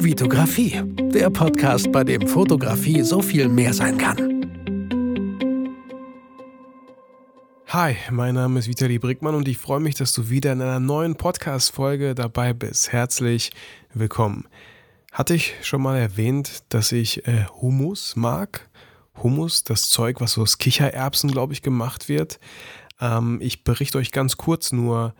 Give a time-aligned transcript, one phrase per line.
[0.00, 0.80] Vitografie,
[1.12, 4.16] der Podcast, bei dem Fotografie so viel mehr sein kann.
[7.66, 10.78] Hi, mein Name ist Vitali Brickmann und ich freue mich, dass du wieder in einer
[10.78, 12.92] neuen Podcast-Folge dabei bist.
[12.92, 13.50] Herzlich
[13.92, 14.46] willkommen.
[15.10, 18.70] Hatte ich schon mal erwähnt, dass ich äh, Hummus mag?
[19.20, 22.38] Hummus, das Zeug, was aus Kichererbsen, glaube ich, gemacht wird.
[23.00, 25.14] Ähm, ich berichte euch ganz kurz nur,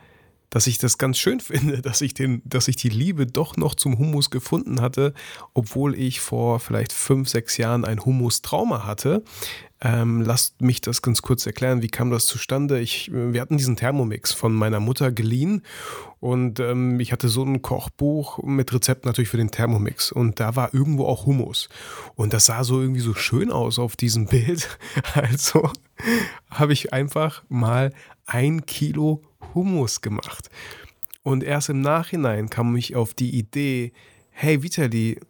[0.51, 3.75] dass ich das ganz schön finde, dass ich, den, dass ich die Liebe doch noch
[3.75, 5.15] zum Hummus gefunden hatte,
[5.55, 9.23] obwohl ich vor vielleicht fünf, sechs Jahren ein Hummus-Trauma hatte.
[9.81, 11.83] Ähm, lasst mich das ganz kurz erklären.
[11.83, 12.81] Wie kam das zustande?
[12.81, 15.63] Ich, wir hatten diesen Thermomix von meiner Mutter geliehen
[16.19, 20.57] und ähm, ich hatte so ein Kochbuch mit Rezept natürlich für den Thermomix und da
[20.57, 21.69] war irgendwo auch Hummus
[22.17, 24.69] und das sah so irgendwie so schön aus auf diesem Bild.
[25.15, 25.71] Also
[26.51, 27.93] habe ich einfach mal
[28.27, 29.23] ein Kilo
[29.55, 30.51] Hummus gemacht.
[31.23, 33.93] Und erst im Nachhinein kam ich auf die Idee,
[34.31, 35.21] hey Vitali,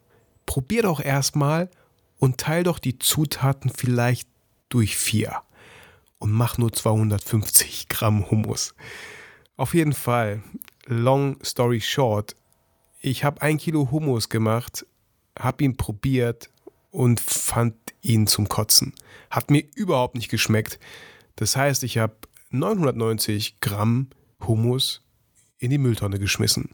[0.45, 1.69] probier doch erstmal
[2.17, 4.29] und teil doch die Zutaten vielleicht
[4.69, 5.41] durch vier
[6.19, 8.75] und mach nur 250 Gramm Hummus.
[9.57, 10.43] Auf jeden Fall,
[10.85, 12.35] long story short,
[13.01, 14.85] ich habe ein Kilo Hummus gemacht,
[15.37, 16.49] habe ihn probiert
[16.91, 18.93] und fand ihn zum Kotzen.
[19.29, 20.79] Hat mir überhaupt nicht geschmeckt.
[21.35, 22.15] Das heißt, ich habe
[22.51, 24.07] 990 Gramm
[24.45, 25.01] Hummus
[25.57, 26.69] in die Mülltonne geschmissen.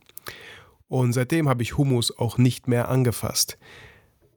[0.87, 3.57] Und seitdem habe ich Hummus auch nicht mehr angefasst,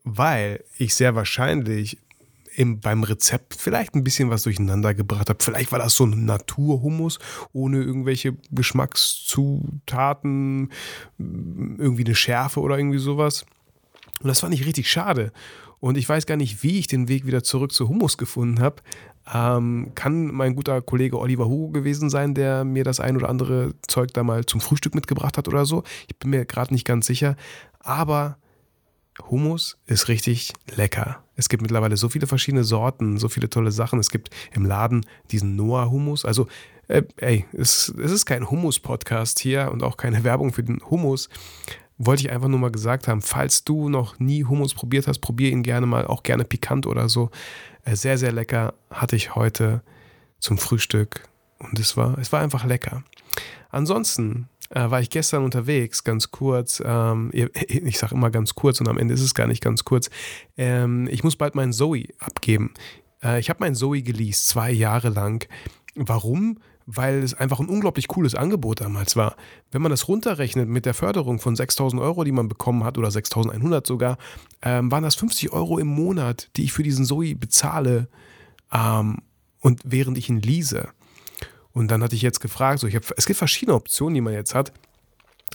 [0.05, 1.98] weil ich sehr wahrscheinlich
[2.56, 5.42] im, beim Rezept vielleicht ein bisschen was durcheinander gebracht habe.
[5.42, 7.20] Vielleicht war das so ein Naturhummus
[7.53, 10.72] ohne irgendwelche Geschmackszutaten,
[11.19, 13.47] irgendwie eine Schärfe oder irgendwie sowas.
[14.20, 15.33] Und das fand ich richtig schade.
[15.78, 18.83] Und ich weiß gar nicht, wie ich den Weg wieder zurück zu Hummus gefunden habe.
[19.33, 23.75] Ähm, kann mein guter Kollege Oliver Hugo gewesen sein, der mir das ein oder andere
[23.87, 25.83] Zeug da mal zum Frühstück mitgebracht hat oder so.
[26.09, 27.37] Ich bin mir gerade nicht ganz sicher.
[27.81, 28.39] Aber
[29.31, 31.23] Hummus ist richtig lecker.
[31.37, 33.99] Es gibt mittlerweile so viele verschiedene Sorten, so viele tolle Sachen.
[33.99, 36.25] Es gibt im Laden diesen Noah-Hummus.
[36.25, 36.49] Also,
[36.88, 41.28] äh, ey, es, es ist kein Hummus-Podcast hier und auch keine Werbung für den Hummus.
[41.98, 45.50] Wollte ich einfach nur mal gesagt haben, falls du noch nie Hummus probiert hast, probier
[45.50, 47.31] ihn gerne mal, auch gerne pikant oder so.
[47.84, 49.82] Äh, sehr, sehr lecker hatte ich heute
[50.38, 53.03] zum Frühstück und es war, es war einfach lecker.
[53.70, 56.82] Ansonsten äh, war ich gestern unterwegs, ganz kurz.
[56.84, 57.31] Ähm,
[57.69, 60.10] ich sage immer ganz kurz und am Ende ist es gar nicht ganz kurz.
[60.56, 62.75] Ähm, ich muss bald meinen Zoe abgeben.
[63.22, 65.48] Äh, ich habe meinen Zoe geleast, zwei Jahre lang.
[65.94, 66.58] Warum?
[66.91, 69.37] Weil es einfach ein unglaublich cooles Angebot damals war.
[69.71, 73.10] Wenn man das runterrechnet mit der Förderung von 6000 Euro, die man bekommen hat, oder
[73.10, 74.16] 6100 sogar,
[74.62, 78.09] ähm, waren das 50 Euro im Monat, die ich für diesen Zoe bezahle.
[78.72, 79.19] Ähm,
[79.60, 80.88] und während ich ihn lease.
[81.72, 84.55] Und dann hatte ich jetzt gefragt, so hab, es gibt verschiedene Optionen, die man jetzt
[84.55, 84.72] hat.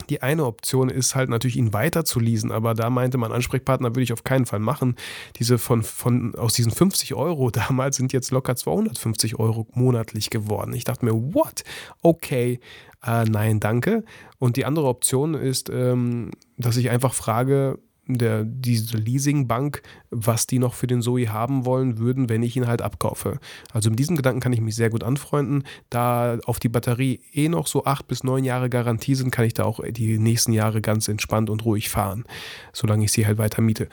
[0.09, 3.89] Die eine Option ist halt natürlich, ihn weiter zu leasen, aber da meinte mein Ansprechpartner,
[3.89, 4.95] würde ich auf keinen Fall machen.
[5.37, 10.73] Diese von, von, aus diesen 50 Euro damals sind jetzt locker 250 Euro monatlich geworden.
[10.73, 11.63] Ich dachte mir, what?
[12.01, 12.59] Okay,
[13.05, 14.03] äh, nein, danke.
[14.39, 20.59] Und die andere Option ist, ähm, dass ich einfach frage, der, diese Leasingbank, was die
[20.59, 23.39] noch für den Zoe haben wollen würden, wenn ich ihn halt abkaufe.
[23.71, 25.63] Also mit diesem Gedanken kann ich mich sehr gut anfreunden.
[25.89, 29.53] Da auf die Batterie eh noch so acht bis neun Jahre Garantie sind, kann ich
[29.53, 32.25] da auch die nächsten Jahre ganz entspannt und ruhig fahren,
[32.73, 33.87] solange ich sie halt weiter miete.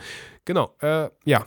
[0.45, 1.45] Genau, äh, ja,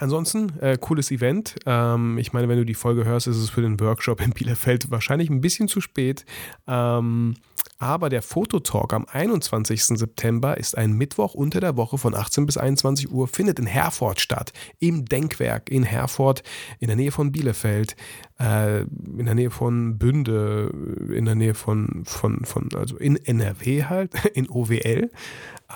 [0.00, 1.54] Ansonsten, äh, cooles Event.
[1.66, 4.90] Ähm, ich meine, wenn du die Folge hörst, ist es für den Workshop in Bielefeld
[4.90, 6.24] wahrscheinlich ein bisschen zu spät.
[6.66, 7.36] Ähm,
[7.84, 9.84] aber der Fototalk am 21.
[9.84, 14.20] September ist ein Mittwoch unter der Woche von 18 bis 21 Uhr, findet in Herford
[14.20, 16.42] statt, im Denkwerk in Herford,
[16.80, 17.94] in der Nähe von Bielefeld,
[18.40, 20.72] äh, in der Nähe von Bünde,
[21.14, 25.10] in der Nähe von, von, von also in NRW halt, in OWL.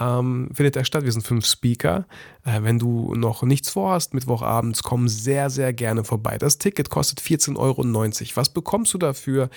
[0.00, 1.04] Ähm, findet er statt.
[1.04, 2.06] Wir sind fünf Speaker.
[2.42, 6.38] Äh, wenn du noch nichts vorhast, Mittwochabends, komm sehr, sehr gerne vorbei.
[6.38, 7.84] Das Ticket kostet 14,90 Euro.
[8.36, 9.50] Was bekommst du dafür?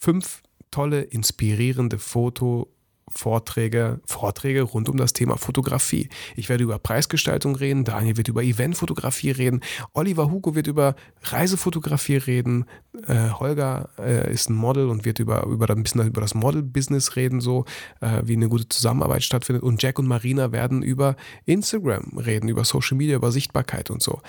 [0.00, 2.68] Fünf tolle, inspirierende Foto-
[3.08, 6.08] Vorträge, Vorträge rund um das Thema Fotografie.
[6.34, 9.60] Ich werde über Preisgestaltung reden, Daniel wird über Eventfotografie reden,
[9.92, 12.64] Oliver Hugo wird über Reisefotografie reden,
[13.06, 17.14] äh, Holger äh, ist ein Model und wird über, über ein bisschen über das Model-Business
[17.14, 17.64] reden, so
[18.00, 19.62] äh, wie eine gute Zusammenarbeit stattfindet.
[19.62, 21.14] Und Jack und Marina werden über
[21.44, 24.20] Instagram reden, über Social Media, über Sichtbarkeit und so.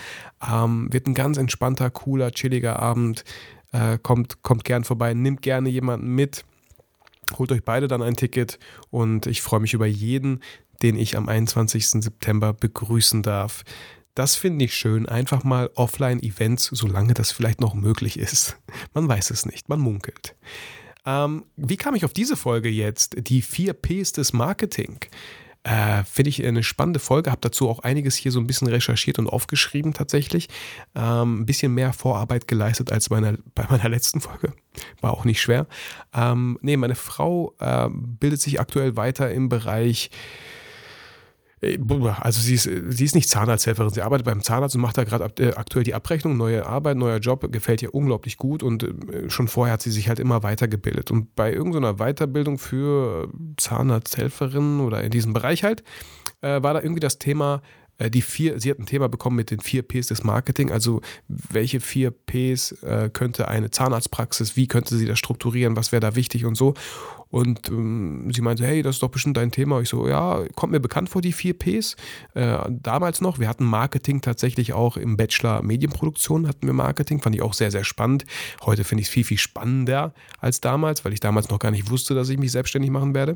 [0.47, 3.23] Ähm, wird ein ganz entspannter, cooler, chilliger Abend.
[3.71, 6.45] Äh, kommt, kommt gern vorbei, nimmt gerne jemanden mit.
[7.37, 8.57] Holt euch beide dann ein Ticket
[8.89, 10.41] und ich freue mich über jeden,
[10.81, 11.89] den ich am 21.
[11.89, 13.63] September begrüßen darf.
[14.15, 15.05] Das finde ich schön.
[15.05, 18.57] Einfach mal Offline-Events, solange das vielleicht noch möglich ist.
[18.93, 20.35] Man weiß es nicht, man munkelt.
[21.05, 23.15] Ähm, wie kam ich auf diese Folge jetzt?
[23.17, 24.97] Die vier Ps des Marketing.
[25.67, 29.19] Äh, Finde ich eine spannende Folge, habe dazu auch einiges hier so ein bisschen recherchiert
[29.19, 30.47] und aufgeschrieben tatsächlich.
[30.95, 34.53] Ähm, ein bisschen mehr Vorarbeit geleistet als meiner, bei meiner letzten Folge.
[35.01, 35.67] War auch nicht schwer.
[36.13, 40.09] Ähm, nee, meine Frau äh, bildet sich aktuell weiter im Bereich
[41.61, 45.25] also sie ist, sie ist nicht Zahnarzthelferin, sie arbeitet beim Zahnarzt und macht da gerade
[45.43, 49.47] äh, aktuell die Abrechnung, neue Arbeit, neuer Job, gefällt ihr unglaublich gut und äh, schon
[49.47, 51.09] vorher hat sie sich halt immer weitergebildet.
[51.09, 55.83] Und bei irgendeiner Weiterbildung für Zahnarzthelferinnen oder in diesem Bereich halt,
[56.39, 57.63] war da irgendwie das Thema,
[57.99, 61.79] die vier, sie hat ein Thema bekommen mit den vier Ps des Marketing, also welche
[61.79, 62.75] vier Ps
[63.13, 66.73] könnte eine Zahnarztpraxis, wie könnte sie das strukturieren, was wäre da wichtig und so.
[67.29, 69.81] Und ähm, sie meinte, hey, das ist doch bestimmt dein Thema.
[69.81, 71.95] Ich so, ja, kommt mir bekannt vor, die vier Ps.
[72.33, 77.35] Äh, damals noch, wir hatten Marketing tatsächlich auch im Bachelor Medienproduktion, hatten wir Marketing, fand
[77.35, 78.25] ich auch sehr, sehr spannend.
[78.65, 81.89] Heute finde ich es viel, viel spannender als damals, weil ich damals noch gar nicht
[81.89, 83.35] wusste, dass ich mich selbstständig machen werde.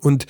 [0.00, 0.26] Und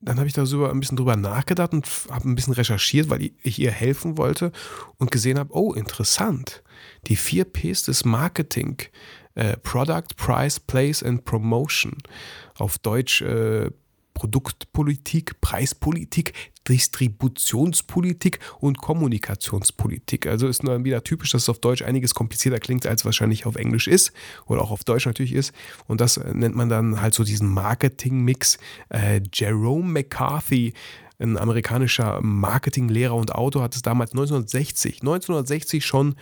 [0.00, 3.58] dann habe ich darüber ein bisschen drüber nachgedacht und habe ein bisschen recherchiert, weil ich
[3.58, 4.52] ihr helfen wollte
[4.96, 6.62] und gesehen habe, oh, interessant.
[7.08, 8.78] Die vier Ps des Marketing
[9.34, 11.96] äh, Product, Price, Place and Promotion.
[12.56, 13.70] Auf Deutsch äh,
[14.18, 16.32] Produktpolitik, Preispolitik,
[16.66, 20.26] Distributionspolitik und Kommunikationspolitik.
[20.26, 23.54] Also ist nur wieder typisch, dass es auf Deutsch einiges komplizierter klingt, als wahrscheinlich auf
[23.54, 24.12] Englisch ist
[24.46, 25.52] oder auch auf Deutsch natürlich ist.
[25.86, 28.58] Und das nennt man dann halt so diesen Marketing-Mix.
[28.88, 30.74] Äh, Jerome McCarthy,
[31.20, 36.16] ein amerikanischer Marketinglehrer und Autor, hat es damals 1960, 1960 schon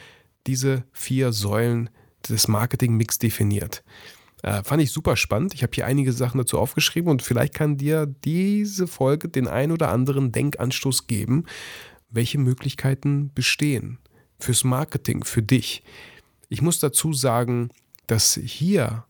[0.46, 1.88] diese vier Säulen
[2.28, 3.82] des Marketing-Mix definiert.
[4.43, 5.55] Äh, fand ich super spannend.
[5.55, 9.73] Ich habe hier einige Sachen dazu aufgeschrieben und vielleicht kann dir diese Folge den ein
[9.73, 11.44] oder anderen Denkanstoß geben,
[12.11, 13.99] welche Möglichkeiten bestehen
[14.38, 15.83] fürs Marketing, für dich.
[16.49, 17.71] Ich muss dazu sagen,
[18.06, 19.05] dass hier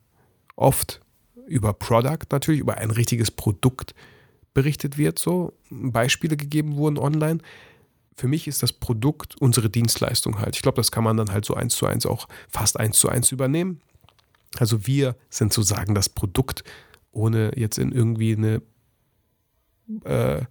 [0.54, 1.00] oft
[1.46, 3.94] über Product natürlich, über ein richtiges Produkt
[4.54, 7.40] berichtet wird, so Beispiele gegeben wurden online
[8.16, 10.56] für mich ist das Produkt unsere Dienstleistung halt.
[10.56, 13.08] Ich glaube, das kann man dann halt so eins zu eins auch fast eins zu
[13.08, 13.80] eins übernehmen.
[14.58, 16.64] Also wir sind sozusagen das Produkt,
[17.12, 18.62] ohne jetzt in irgendwie eine
[20.04, 20.42] äh,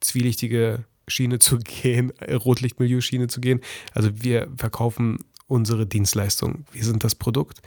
[0.00, 3.60] zwielichtige Schiene zu gehen, Rotlichtmilieu-Schiene zu gehen.
[3.92, 6.64] Also wir verkaufen unsere Dienstleistung.
[6.72, 7.60] Wir sind das Produkt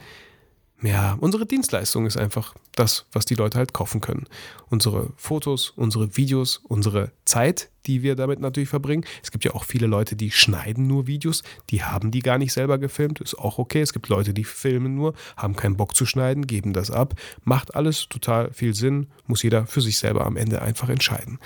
[0.82, 4.26] ja, unsere Dienstleistung ist einfach das, was die Leute halt kaufen können.
[4.68, 9.04] Unsere Fotos, unsere Videos, unsere Zeit, die wir damit natürlich verbringen.
[9.22, 12.52] Es gibt ja auch viele Leute, die schneiden nur Videos, die haben die gar nicht
[12.52, 13.80] selber gefilmt, ist auch okay.
[13.80, 17.14] Es gibt Leute, die filmen nur, haben keinen Bock zu schneiden, geben das ab.
[17.42, 21.38] Macht alles total viel Sinn, muss jeder für sich selber am Ende einfach entscheiden.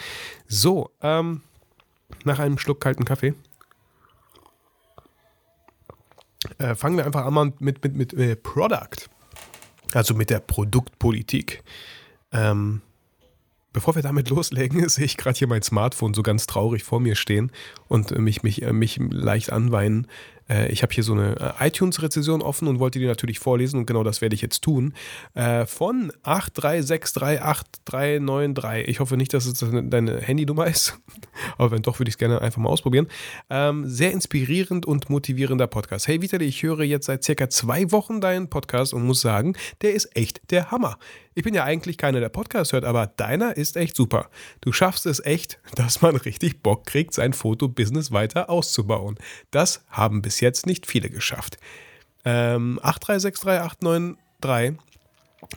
[0.48, 1.42] So, ähm,
[2.24, 3.34] nach einem Schluck kalten Kaffee
[6.58, 9.08] äh, fangen wir einfach an mit, mit, mit, mit äh, Product
[9.92, 11.62] also mit der Produktpolitik.
[12.32, 12.82] Ähm,
[13.72, 17.16] bevor wir damit loslegen, sehe ich gerade hier mein Smartphone so ganz traurig vor mir
[17.16, 17.50] stehen
[17.88, 20.06] und mich, mich, äh, mich leicht anweinen.
[20.50, 23.86] Äh, ich habe hier so eine äh, iTunes-Rezession offen und wollte die natürlich vorlesen und
[23.86, 24.94] genau das werde ich jetzt tun.
[25.66, 28.84] Von 8363893.
[28.86, 30.98] Ich hoffe nicht, dass es deine Handynummer ist,
[31.58, 33.06] aber wenn doch, würde ich es gerne einfach mal ausprobieren.
[33.48, 36.06] Ähm, sehr inspirierend und motivierender Podcast.
[36.08, 39.94] Hey Vitali, ich höre jetzt seit circa zwei Wochen deinen Podcast und muss sagen, der
[39.94, 40.98] ist echt der Hammer.
[41.40, 44.28] Ich bin ja eigentlich keiner, der Podcast hört, aber deiner ist echt super.
[44.60, 49.16] Du schaffst es echt, dass man richtig Bock kriegt, sein Fotobusiness weiter auszubauen.
[49.50, 51.56] Das haben bis jetzt nicht viele geschafft.
[52.26, 54.76] Ähm, 8363893,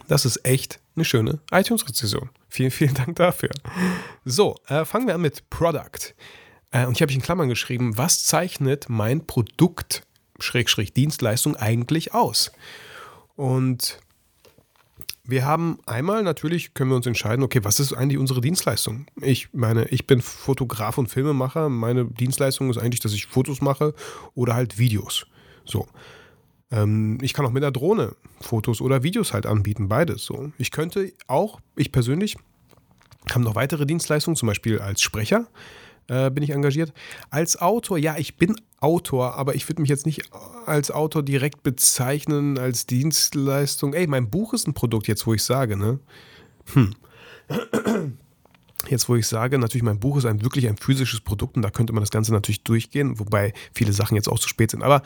[0.07, 2.29] das ist echt eine schöne iTunes-Rezession.
[2.47, 3.49] Vielen, vielen Dank dafür.
[4.23, 6.15] So, äh, fangen wir an mit Product.
[6.71, 10.03] Äh, und ich habe in Klammern geschrieben, was zeichnet mein Produkt,
[10.39, 12.53] Schrägstrich Dienstleistung eigentlich aus?
[13.35, 13.99] Und
[15.25, 19.05] wir haben einmal natürlich, können wir uns entscheiden, okay, was ist eigentlich unsere Dienstleistung?
[19.21, 21.69] Ich meine, ich bin Fotograf und Filmemacher.
[21.69, 23.93] Meine Dienstleistung ist eigentlich, dass ich Fotos mache
[24.35, 25.25] oder halt Videos.
[25.63, 25.87] So.
[26.71, 30.25] Ähm, ich kann auch mit einer Drohne Fotos oder Videos halt anbieten, beides.
[30.25, 30.51] So.
[30.57, 32.35] Ich könnte auch, ich persönlich,
[33.31, 35.47] habe noch weitere Dienstleistungen, zum Beispiel als Sprecher
[36.07, 36.91] äh, bin ich engagiert.
[37.29, 40.29] Als Autor, ja, ich bin Autor, aber ich würde mich jetzt nicht
[40.65, 43.93] als Autor direkt bezeichnen, als Dienstleistung.
[43.93, 45.99] Ey, mein Buch ist ein Produkt, jetzt wo ich sage, ne?
[46.73, 46.93] Hm.
[48.89, 51.69] Jetzt, wo ich sage, natürlich, mein Buch ist ein wirklich ein physisches Produkt und da
[51.69, 54.83] könnte man das Ganze natürlich durchgehen, wobei viele Sachen jetzt auch zu spät sind.
[54.83, 55.01] Aber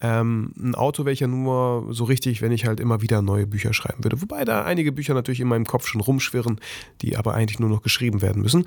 [0.00, 3.46] ähm, ein Auto wäre ich ja nur so richtig, wenn ich halt immer wieder neue
[3.46, 4.22] Bücher schreiben würde.
[4.22, 6.60] Wobei da einige Bücher natürlich in meinem Kopf schon rumschwirren,
[7.02, 8.64] die aber eigentlich nur noch geschrieben werden müssen.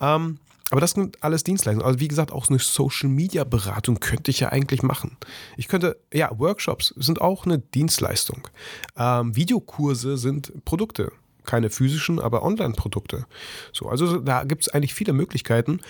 [0.00, 0.38] Ähm,
[0.72, 1.86] aber das sind alles Dienstleistungen.
[1.86, 5.18] Also wie gesagt, auch eine Social-Media-Beratung könnte ich ja eigentlich machen.
[5.58, 8.48] Ich könnte, ja, Workshops sind auch eine Dienstleistung.
[8.96, 11.12] Ähm, Videokurse sind Produkte.
[11.44, 13.26] keine physischen, aber Online-Produkte.
[13.72, 15.80] So, also da gibt es eigentlich viele Möglichkeiten.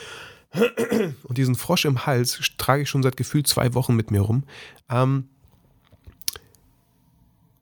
[1.22, 4.42] Und diesen Frosch im Hals trage ich schon seit gefühlt zwei Wochen mit mir rum.
[4.90, 5.28] Ähm,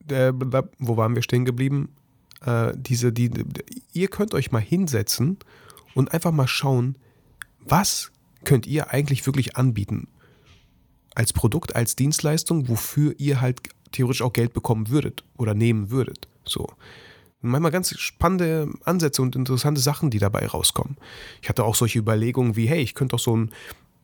[0.00, 0.33] der,
[0.79, 1.91] wo waren wir stehen geblieben?
[2.47, 3.31] Äh, diese, die,
[3.93, 5.39] ihr könnt euch mal hinsetzen
[5.95, 6.97] und einfach mal schauen,
[7.64, 8.11] was
[8.45, 10.09] könnt ihr eigentlich wirklich anbieten?
[11.14, 13.61] Als Produkt, als Dienstleistung, wofür ihr halt
[13.93, 16.29] theoretisch auch Geld bekommen würdet oder nehmen würdet.
[16.45, 16.69] So.
[17.43, 20.97] manchmal ganz spannende Ansätze und interessante Sachen, die dabei rauskommen.
[21.43, 23.50] Ich hatte auch solche Überlegungen wie, hey, ich könnte doch so ein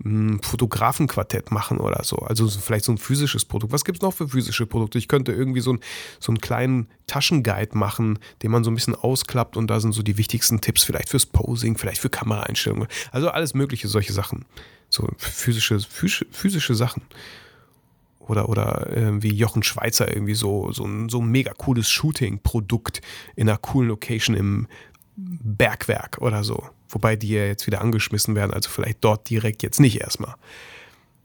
[0.04, 2.16] ein Fotografenquartett machen oder so.
[2.18, 3.72] Also vielleicht so ein physisches Produkt.
[3.72, 4.98] Was gibt es noch für physische Produkte?
[4.98, 5.80] Ich könnte irgendwie so, ein,
[6.20, 10.02] so einen kleinen Taschenguide machen, den man so ein bisschen ausklappt und da sind so
[10.02, 12.88] die wichtigsten Tipps, vielleicht fürs Posing, vielleicht für Kameraeinstellungen.
[13.10, 14.44] Also alles mögliche solche Sachen.
[14.88, 17.02] So physische, physische, physische Sachen.
[18.18, 23.00] Oder, oder äh, wie Jochen Schweizer irgendwie so, so ein, so ein mega cooles Shooting-Produkt
[23.36, 24.66] in einer coolen Location im
[25.16, 26.68] Bergwerk oder so.
[26.88, 30.34] Wobei die ja jetzt wieder angeschmissen werden, also vielleicht dort direkt jetzt nicht erstmal.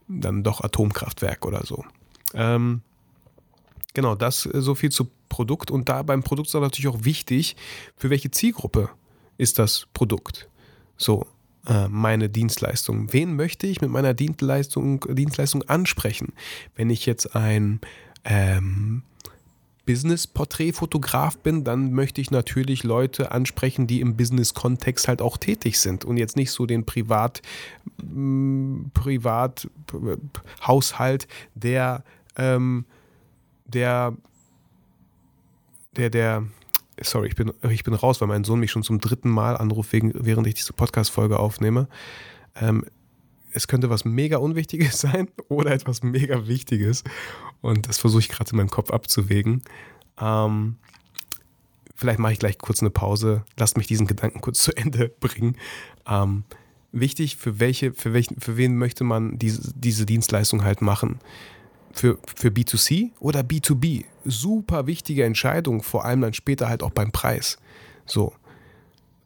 [0.08, 1.84] Dann doch Atomkraftwerk oder so.
[2.34, 2.82] Ähm,
[3.94, 5.70] genau, das äh, so viel zu Produkt.
[5.70, 7.56] Und da beim Produkt ist natürlich auch wichtig,
[7.96, 8.90] für welche Zielgruppe
[9.38, 10.48] ist das Produkt.
[10.96, 11.26] So,
[11.66, 13.12] äh, meine Dienstleistung.
[13.12, 16.32] Wen möchte ich mit meiner Dienstleistung, Dienstleistung ansprechen?
[16.74, 17.80] Wenn ich jetzt ein
[18.24, 19.02] ähm,
[19.84, 26.04] Business-Porträtfotograf bin, dann möchte ich natürlich Leute ansprechen, die im Business-Kontext halt auch tätig sind
[26.04, 27.42] und jetzt nicht so den Privat,
[28.02, 29.68] mm, Privat
[30.64, 32.04] Haushalt, der,
[32.36, 32.84] ähm,
[33.66, 34.16] der,
[35.96, 36.44] der, der,
[37.00, 39.90] sorry, ich bin, ich bin raus, weil mein Sohn mich schon zum dritten Mal anruft,
[39.92, 41.88] während ich diese Podcast-Folge aufnehme.
[42.54, 42.84] Ähm,
[43.52, 47.04] es könnte was mega Unwichtiges sein oder etwas mega Wichtiges.
[47.60, 49.62] Und das versuche ich gerade in meinem Kopf abzuwägen.
[50.20, 50.76] Ähm,
[51.94, 53.44] vielleicht mache ich gleich kurz eine Pause.
[53.56, 55.56] Lasst mich diesen Gedanken kurz zu Ende bringen.
[56.06, 56.44] Ähm,
[56.92, 61.18] wichtig, für, welche, für, welchen, für wen möchte man diese, diese Dienstleistung halt machen?
[61.94, 64.04] Für, für B2C oder B2B?
[64.24, 67.58] Super wichtige Entscheidung, vor allem dann später halt auch beim Preis.
[68.06, 68.32] So.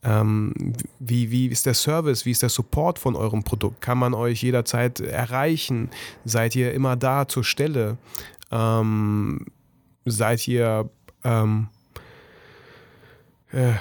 [0.07, 0.55] Ähm,
[1.01, 3.81] wie, wie ist der Service, wie ist der Support von eurem Produkt?
[3.81, 5.91] Kann man euch jederzeit erreichen?
[6.25, 7.99] Seid ihr immer da zur Stelle?
[8.53, 9.47] Ähm,
[10.05, 10.89] seid ihr
[11.25, 11.69] ähm,
[13.53, 13.73] äh,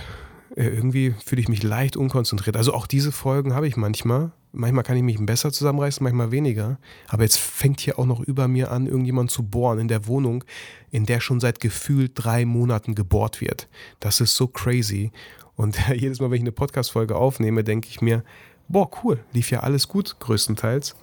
[0.55, 2.57] irgendwie fühle ich mich leicht unkonzentriert.
[2.57, 4.31] Also auch diese Folgen habe ich manchmal.
[4.53, 6.79] Manchmal kann ich mich besser zusammenreißen, manchmal weniger.
[7.09, 10.45] Aber jetzt fängt hier auch noch über mir an, irgendjemand zu bohren in der Wohnung,
[10.91, 13.67] in der schon seit gefühlt drei Monaten gebohrt wird.
[13.99, 15.11] Das ist so crazy.
[15.55, 18.23] Und jedes Mal, wenn ich eine Podcast-Folge aufnehme, denke ich mir,
[18.67, 20.95] boah, cool, lief ja alles gut, größtenteils.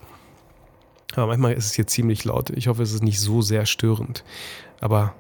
[1.15, 2.51] Aber manchmal ist es hier ziemlich laut.
[2.51, 4.25] Ich hoffe, es ist nicht so sehr störend.
[4.81, 5.15] Aber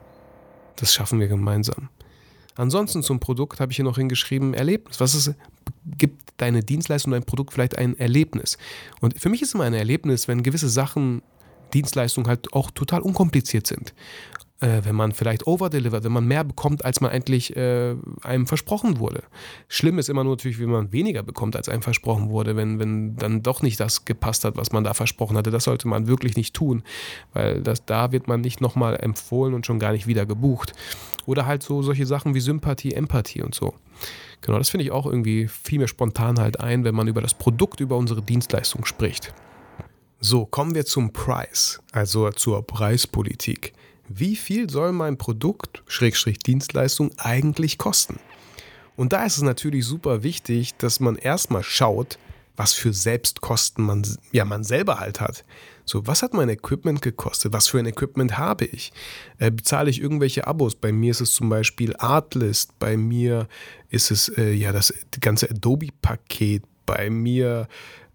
[0.76, 1.90] das schaffen wir gemeinsam.
[2.54, 5.00] Ansonsten zum Produkt habe ich hier noch hingeschrieben, Erlebnis.
[5.00, 5.34] Was ist,
[5.98, 8.58] gibt deine Dienstleistung, dein Produkt vielleicht ein Erlebnis?
[9.00, 11.22] Und für mich ist immer ein Erlebnis, wenn gewisse Sachen,
[11.74, 13.94] Dienstleistungen halt auch total unkompliziert sind
[14.62, 18.98] äh, wenn man vielleicht overdelivert, wenn man mehr bekommt, als man eigentlich äh, einem versprochen
[19.00, 19.24] wurde.
[19.68, 23.16] Schlimm ist immer nur natürlich, wenn man weniger bekommt, als einem versprochen wurde, wenn, wenn
[23.16, 25.50] dann doch nicht das gepasst hat, was man da versprochen hatte.
[25.50, 26.84] Das sollte man wirklich nicht tun,
[27.32, 30.72] weil das, da wird man nicht nochmal empfohlen und schon gar nicht wieder gebucht.
[31.26, 33.74] Oder halt so solche Sachen wie Sympathie, Empathie und so.
[34.42, 37.34] Genau, das finde ich auch irgendwie viel mehr spontan halt ein, wenn man über das
[37.34, 39.34] Produkt, über unsere Dienstleistung spricht.
[40.20, 43.72] So, kommen wir zum Preis, also zur Preispolitik
[44.18, 48.18] wie viel soll mein Produkt, Schrägstrich Dienstleistung, eigentlich kosten?
[48.96, 52.18] Und da ist es natürlich super wichtig, dass man erstmal schaut,
[52.56, 55.44] was für Selbstkosten man, ja, man selber halt hat.
[55.84, 57.52] So, was hat mein Equipment gekostet?
[57.52, 58.92] Was für ein Equipment habe ich?
[59.38, 60.74] Äh, bezahle ich irgendwelche Abos?
[60.74, 63.48] Bei mir ist es zum Beispiel Artlist, bei mir
[63.88, 67.68] ist es äh, ja das ganze Adobe-Paket, bei mir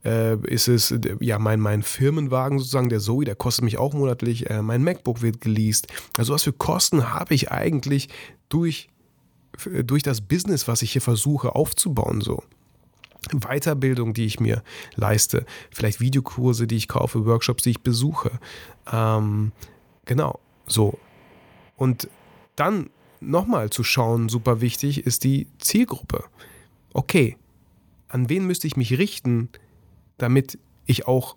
[0.07, 4.49] äh, ist es, ja, mein, mein Firmenwagen sozusagen, der Zoe, der kostet mich auch monatlich,
[4.49, 5.87] äh, mein MacBook wird geleast.
[6.17, 8.07] Also was für Kosten habe ich eigentlich
[8.47, 8.89] durch,
[9.83, 12.43] durch das Business, was ich hier versuche aufzubauen, so.
[13.33, 14.63] Weiterbildung, die ich mir
[14.95, 18.31] leiste, vielleicht Videokurse, die ich kaufe, Workshops, die ich besuche.
[18.89, 19.51] Ähm,
[20.05, 20.97] genau, so.
[21.75, 22.07] Und
[22.55, 26.23] dann nochmal zu schauen, super wichtig, ist die Zielgruppe.
[26.93, 27.35] Okay,
[28.07, 29.49] an wen müsste ich mich richten,
[30.17, 31.35] damit ich auch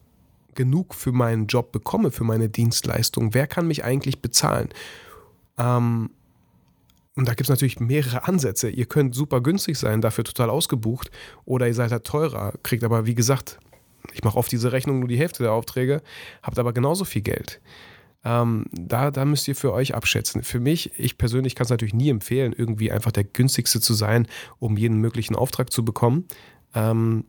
[0.54, 3.34] genug für meinen Job bekomme, für meine Dienstleistung?
[3.34, 4.68] Wer kann mich eigentlich bezahlen?
[5.58, 6.10] Ähm,
[7.16, 8.70] und da gibt es natürlich mehrere Ansätze.
[8.70, 11.10] Ihr könnt super günstig sein, dafür total ausgebucht,
[11.44, 13.58] oder ihr seid halt teurer, kriegt aber, wie gesagt,
[14.12, 16.02] ich mache oft diese Rechnung nur die Hälfte der Aufträge,
[16.42, 17.60] habt aber genauso viel Geld.
[18.24, 20.42] Ähm, da, da müsst ihr für euch abschätzen.
[20.42, 24.26] Für mich, ich persönlich kann es natürlich nie empfehlen, irgendwie einfach der günstigste zu sein,
[24.58, 26.26] um jeden möglichen Auftrag zu bekommen.
[26.74, 27.24] Ähm,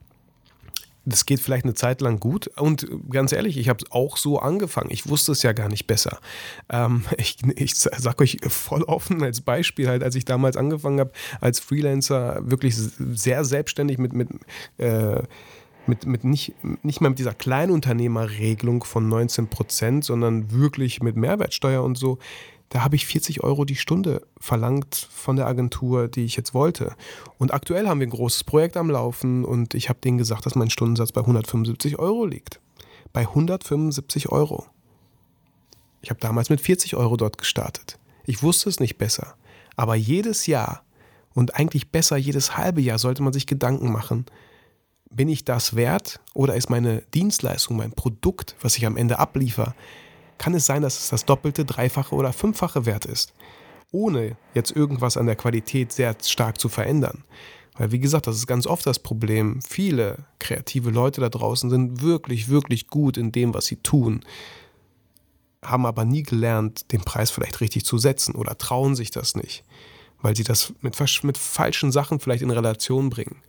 [1.05, 2.47] das geht vielleicht eine Zeit lang gut.
[2.57, 4.89] Und ganz ehrlich, ich habe es auch so angefangen.
[4.91, 6.19] Ich wusste es ja gar nicht besser.
[6.69, 11.11] Ähm, ich ich sage euch voll offen als Beispiel, halt, als ich damals angefangen habe,
[11.39, 14.29] als Freelancer wirklich sehr selbstständig mit, mit
[14.77, 15.23] äh,
[15.87, 16.53] mit, mit nicht,
[16.83, 22.19] nicht mal mit dieser Kleinunternehmerregelung von 19 Prozent, sondern wirklich mit Mehrwertsteuer und so,
[22.71, 26.95] da habe ich 40 Euro die Stunde verlangt von der Agentur, die ich jetzt wollte.
[27.37, 30.55] Und aktuell haben wir ein großes Projekt am Laufen und ich habe denen gesagt, dass
[30.55, 32.61] mein Stundensatz bei 175 Euro liegt.
[33.11, 34.65] Bei 175 Euro.
[36.01, 37.99] Ich habe damals mit 40 Euro dort gestartet.
[38.25, 39.35] Ich wusste es nicht besser.
[39.75, 40.83] Aber jedes Jahr
[41.33, 44.25] und eigentlich besser jedes halbe Jahr sollte man sich Gedanken machen,
[45.09, 49.75] bin ich das wert oder ist meine Dienstleistung, mein Produkt, was ich am Ende abliefer,
[50.41, 53.31] kann es sein, dass es das doppelte, dreifache oder fünffache Wert ist,
[53.91, 57.23] ohne jetzt irgendwas an der Qualität sehr stark zu verändern.
[57.77, 59.59] Weil wie gesagt, das ist ganz oft das Problem.
[59.61, 64.21] Viele kreative Leute da draußen sind wirklich, wirklich gut in dem, was sie tun,
[65.63, 69.63] haben aber nie gelernt, den Preis vielleicht richtig zu setzen oder trauen sich das nicht,
[70.23, 73.43] weil sie das mit, mit falschen Sachen vielleicht in Relation bringen.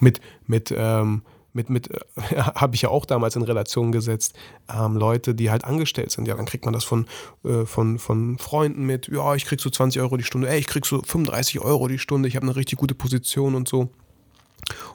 [0.00, 2.00] Mit, mit ähm, mit, mit äh,
[2.36, 4.34] habe ich ja auch damals in Relation gesetzt,
[4.72, 6.26] ähm, Leute, die halt angestellt sind.
[6.26, 7.06] Ja, dann kriegt man das von,
[7.44, 10.66] äh, von, von Freunden mit, ja, ich krieg so 20 Euro die Stunde, ey, ich
[10.66, 13.90] krieg so 35 Euro die Stunde, ich habe eine richtig gute Position und so.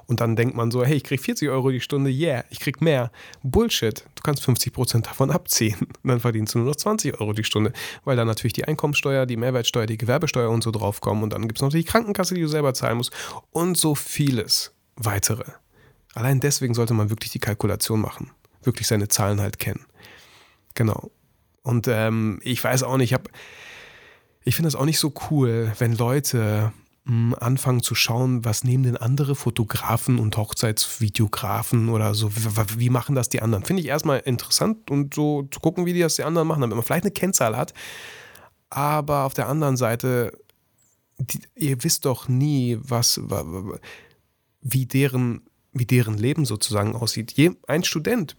[0.06, 2.82] Und dann denkt man so, hey, ich krieg 40 Euro die Stunde, yeah, ich krieg
[2.82, 3.12] mehr.
[3.44, 5.78] Bullshit, du kannst 50 Prozent davon abziehen.
[5.80, 7.74] Und dann verdienst du nur noch 20 Euro die Stunde,
[8.06, 11.24] weil dann natürlich die Einkommensteuer, die Mehrwertsteuer, die Gewerbesteuer und so draufkommen.
[11.24, 13.12] Und dann gibt es noch die Krankenkasse, die du selber zahlen musst
[13.52, 15.44] und so vieles weitere.
[16.18, 18.32] Allein deswegen sollte man wirklich die Kalkulation machen,
[18.64, 19.86] wirklich seine Zahlen halt kennen.
[20.74, 21.12] Genau.
[21.62, 23.20] Und ähm, ich weiß auch nicht, ich,
[24.44, 28.64] ich finde das auch nicht so cool, wenn Leute mh, hm, anfangen zu schauen, was
[28.64, 32.32] nehmen denn andere Fotografen und Hochzeitsvideografen oder so,
[32.78, 33.64] wie, machen das die anderen.
[33.64, 36.76] Finde ich erstmal interessant und so zu gucken, wie die das die anderen machen, damit
[36.76, 37.76] man vielleicht eine Kennzahl hat.
[38.72, 40.32] Aber auf der anderen Seite,
[41.20, 43.22] die, ihr wisst doch nie, was,
[44.64, 45.44] wie deren
[45.80, 47.34] wie deren Leben sozusagen aussieht.
[47.34, 48.36] Je, ein Student,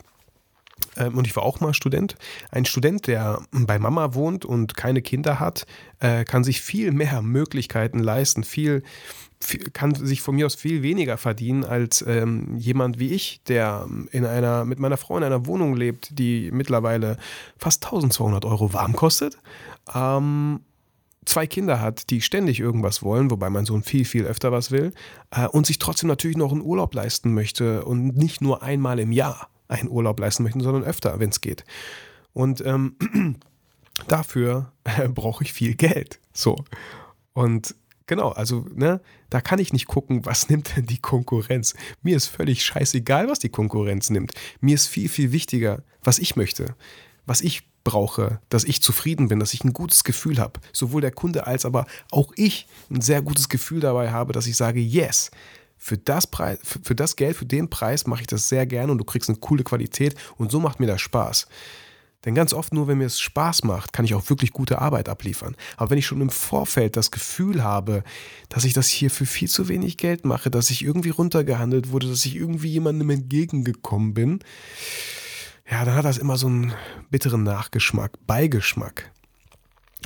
[0.96, 2.16] ähm, und ich war auch mal Student,
[2.50, 5.66] ein Student, der bei Mama wohnt und keine Kinder hat,
[6.00, 8.82] äh, kann sich viel mehr Möglichkeiten leisten, viel,
[9.40, 13.86] viel, kann sich von mir aus viel weniger verdienen als ähm, jemand wie ich, der
[14.10, 17.16] in einer, mit meiner Frau in einer Wohnung lebt, die mittlerweile
[17.56, 19.38] fast 1200 Euro warm kostet.
[19.94, 20.60] Ähm,
[21.28, 24.92] zwei Kinder hat, die ständig irgendwas wollen, wobei mein Sohn viel, viel öfter was will,
[25.30, 29.12] äh, und sich trotzdem natürlich noch einen Urlaub leisten möchte und nicht nur einmal im
[29.12, 31.64] Jahr einen Urlaub leisten möchte, sondern öfter, wenn es geht.
[32.32, 32.96] Und ähm,
[34.08, 36.20] dafür äh, brauche ich viel Geld.
[36.32, 36.64] So.
[37.34, 37.74] Und
[38.06, 41.74] genau, also, ne, da kann ich nicht gucken, was nimmt denn die Konkurrenz.
[42.02, 44.32] Mir ist völlig scheißegal, was die Konkurrenz nimmt.
[44.60, 46.74] Mir ist viel, viel wichtiger, was ich möchte,
[47.26, 50.60] was ich brauche, dass ich zufrieden bin, dass ich ein gutes Gefühl habe.
[50.74, 54.56] Sowohl der Kunde als aber auch ich ein sehr gutes Gefühl dabei habe, dass ich
[54.56, 55.30] sage, yes,
[55.78, 58.98] für das, Preis, für das Geld, für den Preis mache ich das sehr gerne und
[58.98, 61.46] du kriegst eine coole Qualität und so macht mir das Spaß.
[62.24, 65.08] Denn ganz oft nur, wenn mir es Spaß macht, kann ich auch wirklich gute Arbeit
[65.08, 65.56] abliefern.
[65.76, 68.02] Aber wenn ich schon im Vorfeld das Gefühl habe,
[68.48, 72.08] dass ich das hier für viel zu wenig Geld mache, dass ich irgendwie runtergehandelt wurde,
[72.08, 74.40] dass ich irgendwie jemandem entgegengekommen bin,
[75.70, 76.72] ja, dann hat das immer so einen
[77.10, 79.10] bitteren Nachgeschmack, Beigeschmack.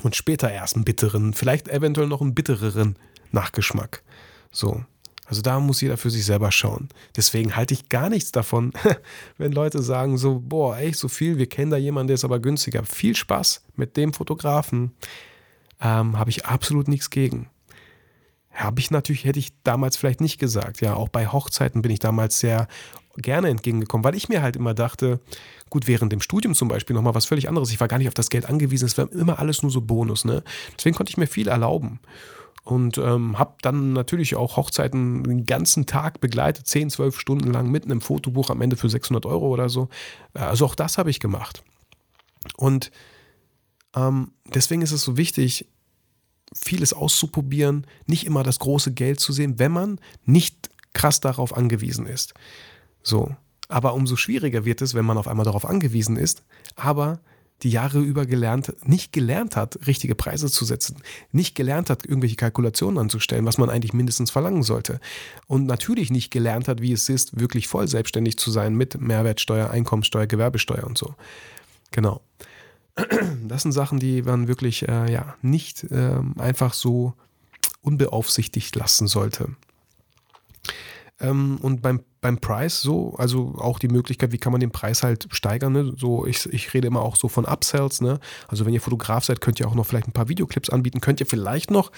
[0.02, 2.96] Und später erst einen bitteren, vielleicht eventuell noch einen bittereren
[3.30, 4.02] Nachgeschmack.
[4.50, 4.84] So.
[5.26, 6.88] Also da muss jeder für sich selber schauen.
[7.16, 8.72] Deswegen halte ich gar nichts davon,
[9.38, 12.40] wenn Leute sagen so, boah, echt so viel, wir kennen da jemanden, der ist aber
[12.40, 12.84] günstiger.
[12.84, 14.92] Viel Spaß mit dem Fotografen.
[15.80, 17.48] Ähm, Habe ich absolut nichts gegen.
[18.50, 20.80] Habe ich natürlich, hätte ich damals vielleicht nicht gesagt.
[20.82, 22.68] Ja, auch bei Hochzeiten bin ich damals sehr
[23.16, 25.20] gerne entgegengekommen, weil ich mir halt immer dachte,
[25.70, 27.70] gut, während dem Studium zum Beispiel nochmal was völlig anderes.
[27.70, 30.24] Ich war gar nicht auf das Geld angewiesen, es war immer alles nur so Bonus,
[30.24, 30.42] ne?
[30.76, 32.00] Deswegen konnte ich mir viel erlauben.
[32.64, 37.70] Und ähm, habe dann natürlich auch Hochzeiten den ganzen Tag begleitet, 10, 12 Stunden lang
[37.70, 39.88] mit einem Fotobuch am Ende für 600 Euro oder so.
[40.32, 41.64] Also auch das habe ich gemacht.
[42.56, 42.92] Und
[43.96, 45.66] ähm, deswegen ist es so wichtig,
[46.54, 52.06] vieles auszuprobieren, nicht immer das große Geld zu sehen, wenn man nicht krass darauf angewiesen
[52.06, 52.34] ist.
[53.02, 53.34] So.
[53.68, 56.42] Aber umso schwieriger wird es, wenn man auf einmal darauf angewiesen ist,
[56.76, 57.20] aber
[57.62, 60.96] die Jahre über gelernt, nicht gelernt hat, richtige Preise zu setzen,
[61.30, 65.00] nicht gelernt hat, irgendwelche Kalkulationen anzustellen, was man eigentlich mindestens verlangen sollte.
[65.46, 69.70] Und natürlich nicht gelernt hat, wie es ist, wirklich voll selbstständig zu sein mit Mehrwertsteuer,
[69.70, 71.14] Einkommensteuer, Gewerbesteuer und so.
[71.92, 72.20] Genau.
[73.46, 77.14] Das sind Sachen, die man wirklich äh, ja, nicht äh, einfach so
[77.80, 79.48] unbeaufsichtigt lassen sollte.
[81.22, 85.02] Ähm, und beim, beim Preis so, also auch die Möglichkeit, wie kann man den Preis
[85.02, 85.72] halt steigern.
[85.72, 85.94] Ne?
[85.96, 88.00] So, ich, ich rede immer auch so von Upsells.
[88.00, 88.18] Ne?
[88.48, 91.00] Also wenn ihr Fotograf seid, könnt ihr auch noch vielleicht ein paar Videoclips anbieten.
[91.00, 91.92] Könnt ihr vielleicht noch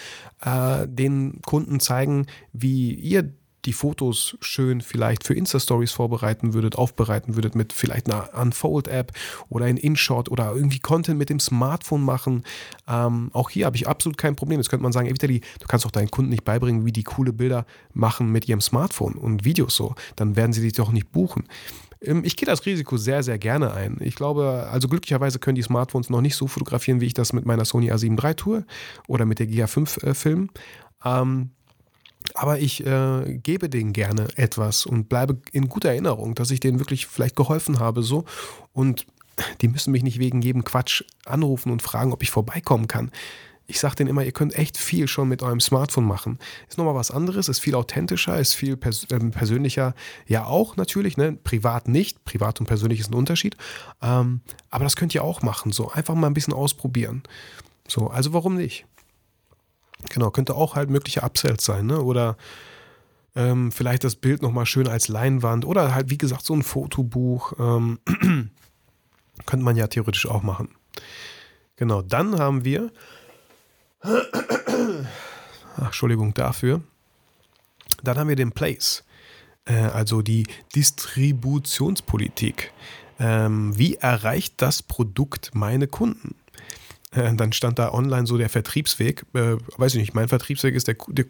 [0.44, 3.32] äh, den Kunden zeigen, wie ihr
[3.64, 9.12] die Fotos schön vielleicht für Insta-Stories vorbereiten würdet, aufbereiten würdet mit vielleicht einer Unfold-App
[9.48, 12.44] oder ein InShot oder irgendwie Content mit dem Smartphone machen.
[12.88, 14.60] Ähm, auch hier habe ich absolut kein Problem.
[14.60, 17.32] Jetzt könnte man sagen, ey du kannst doch deinen Kunden nicht beibringen, wie die coole
[17.32, 19.94] Bilder machen mit ihrem Smartphone und Videos so.
[20.16, 21.44] Dann werden sie dich doch nicht buchen.
[22.04, 23.96] Ähm, ich gehe das Risiko sehr, sehr gerne ein.
[24.00, 27.46] Ich glaube, also glücklicherweise können die Smartphones noch nicht so fotografieren, wie ich das mit
[27.46, 28.66] meiner Sony A7 III tue
[29.06, 30.50] oder mit der GH5 äh, filmen.
[31.04, 31.50] Ähm,
[32.32, 36.78] aber ich äh, gebe denen gerne etwas und bleibe in guter Erinnerung, dass ich denen
[36.78, 38.24] wirklich vielleicht geholfen habe so
[38.72, 39.06] und
[39.60, 43.10] die müssen mich nicht wegen jedem Quatsch anrufen und fragen, ob ich vorbeikommen kann.
[43.66, 46.38] Ich sage denen immer, ihr könnt echt viel schon mit eurem Smartphone machen.
[46.68, 49.94] Ist nochmal was anderes, ist viel authentischer, ist viel pers äh, persönlicher.
[50.26, 51.32] Ja, auch natürlich, ne?
[51.32, 52.24] privat nicht.
[52.26, 53.56] Privat und persönlich ist ein Unterschied.
[54.02, 55.72] Ähm, aber das könnt ihr auch machen.
[55.72, 57.22] So einfach mal ein bisschen ausprobieren.
[57.88, 58.84] So, also warum nicht?
[60.10, 62.00] Genau, könnte auch halt mögliche Upsells sein, ne?
[62.00, 62.36] Oder
[63.36, 67.52] ähm, vielleicht das Bild nochmal schön als Leinwand oder halt, wie gesagt, so ein Fotobuch.
[67.58, 67.98] Ähm,
[69.46, 70.68] könnte man ja theoretisch auch machen.
[71.76, 72.92] Genau, dann haben wir.
[75.76, 76.82] Ach, Entschuldigung dafür.
[78.02, 79.04] Dann haben wir den Place,
[79.64, 82.72] äh, also die Distributionspolitik.
[83.18, 86.34] Ähm, wie erreicht das Produkt meine Kunden?
[87.14, 89.24] Äh, dann stand da online so der Vertriebsweg.
[89.34, 91.26] Äh, weiß ich nicht, mein Vertriebsweg ist, der, der,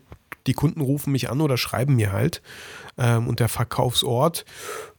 [0.47, 2.43] die Kunden rufen mich an oder schreiben mir halt.
[2.99, 4.45] Ähm, und der Verkaufsort,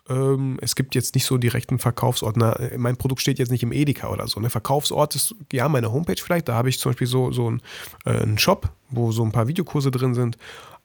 [0.09, 2.37] ähm, es gibt jetzt nicht so direkten Verkaufsort.
[2.37, 4.35] Na, mein Produkt steht jetzt nicht im Edeka oder so.
[4.35, 4.49] Der ne?
[4.49, 6.47] Verkaufsort ist ja meine Homepage vielleicht.
[6.47, 7.61] Da habe ich zum Beispiel so, so einen,
[8.05, 10.37] äh, einen Shop, wo so ein paar Videokurse drin sind.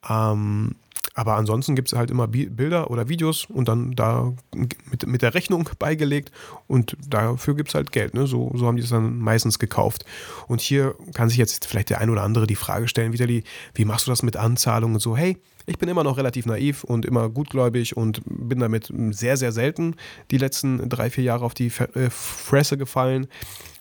[0.09, 0.77] Ähm,
[1.15, 5.35] aber ansonsten gibt es halt immer Bilder oder Videos und dann da mit, mit der
[5.35, 6.31] Rechnung beigelegt
[6.67, 8.15] und dafür gibt es halt Geld.
[8.15, 8.27] Ne?
[8.27, 10.05] So, so haben die es dann meistens gekauft.
[10.47, 13.85] Und hier kann sich jetzt vielleicht der ein oder andere die Frage stellen, Vitali, wie
[13.85, 15.17] machst du das mit Anzahlungen und so?
[15.17, 15.37] Hey,
[15.67, 19.97] ich bin immer noch relativ naiv und immer gutgläubig und bin damit sehr, sehr selten
[20.31, 23.27] die letzten drei, vier Jahre auf die äh, Fresse gefallen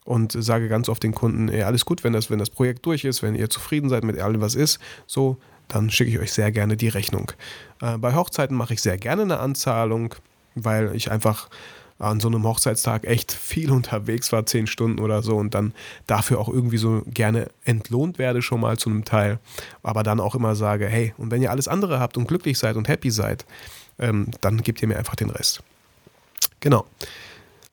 [0.06, 3.06] und sage ganz oft den Kunden, ey, alles gut, wenn das, wenn das Projekt durch
[3.06, 5.38] ist, wenn ihr zufrieden seid mit allem, was ist, so,
[5.70, 7.32] dann schicke ich euch sehr gerne die Rechnung.
[7.82, 10.16] Äh, bei Hochzeiten mache ich sehr gerne eine Anzahlung,
[10.56, 11.50] weil ich einfach
[12.00, 15.74] an so einem Hochzeitstag echt viel unterwegs war, zehn Stunden oder so und dann
[16.08, 19.40] dafür auch irgendwie so gerne entlohnt werde schon mal zu einem Teil,
[19.84, 22.76] aber dann auch immer sage, hey, und wenn ihr alles andere habt und glücklich seid
[22.76, 23.46] und happy seid,
[24.00, 25.62] ähm, dann gebt ihr mir einfach den Rest.
[26.62, 26.86] Genau.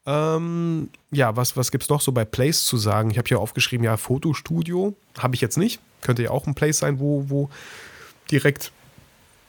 [0.06, 3.10] Ähm, ja, was, was gibt es noch so bei Place zu sagen?
[3.10, 5.80] Ich habe hier aufgeschrieben, ja, Fotostudio habe ich jetzt nicht.
[6.00, 7.50] Könnte ja auch ein Place sein, wo, wo
[8.30, 8.72] direkt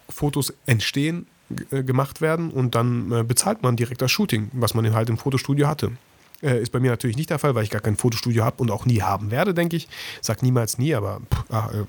[0.09, 1.27] Fotos entstehen,
[1.71, 5.17] äh, gemacht werden und dann äh, bezahlt man direkt das Shooting, was man halt im
[5.17, 5.91] Fotostudio hatte.
[6.43, 8.69] Äh, ist bei mir natürlich nicht der Fall, weil ich gar kein Fotostudio habe und
[8.69, 9.87] auch nie haben werde, denke ich.
[10.21, 11.85] Sag niemals nie, aber pff, ach, äh,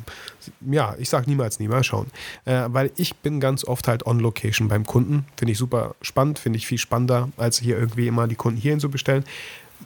[0.70, 2.06] ja, ich sag niemals nie, mal schauen.
[2.46, 5.26] Äh, weil ich bin ganz oft halt on Location beim Kunden.
[5.36, 8.80] Finde ich super spannend, finde ich viel spannender, als hier irgendwie immer die Kunden hierhin
[8.80, 9.24] zu bestellen.